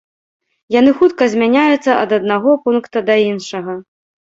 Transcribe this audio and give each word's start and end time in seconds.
Яны 0.75 0.91
хутка 1.01 1.23
змяняюцца 1.35 1.91
ад 2.07 2.19
аднаго 2.21 2.59
пункта 2.67 2.97
да 3.15 3.23
іншага. 3.31 3.83